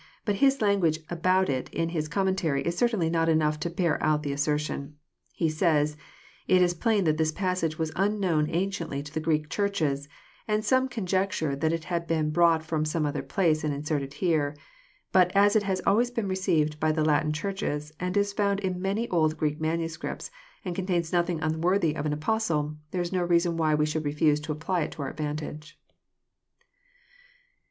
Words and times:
But 0.25 0.37
his 0.37 0.61
language 0.63 1.01
about 1.11 1.47
it 1.47 1.71
in 1.71 1.89
his 1.89 2.07
Commentary 2.07 2.63
is 2.63 2.75
certainly 2.75 3.07
not 3.07 3.29
enough 3.29 3.59
to 3.59 3.69
bear 3.69 4.01
out 4.01 4.23
the 4.23 4.33
assertion. 4.33 4.95
He 5.31 5.47
says, 5.47 5.95
It 6.47 6.63
is 6.63 6.73
plain 6.73 7.03
that 7.03 7.17
this 7.17 7.31
passage 7.31 7.77
was 7.77 7.91
unknown 7.95 8.49
anciently 8.49 9.03
to 9.03 9.13
the 9.13 9.19
Greek 9.19 9.47
Churches; 9.47 10.09
and 10.47 10.65
some 10.65 10.89
conjecture 10.89 11.55
that 11.55 11.71
it 11.71 11.83
has 11.83 12.05
been 12.05 12.31
brought 12.31 12.65
from 12.65 12.83
some 12.83 13.05
other 13.05 13.21
place, 13.21 13.63
and 13.63 13.71
inserted 13.75 14.09
iiere. 14.13 14.57
But 15.11 15.29
as 15.35 15.55
it 15.55 15.61
has 15.61 15.83
always 15.85 16.09
been 16.09 16.27
received 16.27 16.79
by 16.79 16.91
the 16.91 17.05
Latin 17.05 17.31
Churches, 17.31 17.91
and 17.99 18.17
is 18.17 18.33
found 18.33 18.59
In 18.61 18.81
many 18.81 19.07
old 19.09 19.37
Greek 19.37 19.61
manuscripts, 19.61 20.31
and 20.65 20.73
contains 20.75 21.13
nothing 21.13 21.41
unworthy 21.43 21.95
of 21.95 22.07
an 22.07 22.13
Apostle, 22.13 22.75
there 22.89 23.03
is 23.03 23.13
no 23.13 23.21
reason 23.21 23.55
why 23.55 23.75
we 23.75 23.85
should 23.85 24.03
refhse 24.05 24.41
to 24.41 24.51
apply 24.51 24.81
it 24.81 24.93
to 24.93 25.03
our 25.03 25.11
advantage." 25.11 25.79